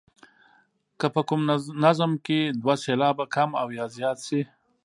[0.99, 1.41] که په کوم
[1.85, 4.41] نظم کې دوه سېلابه کم او یا زیات شي.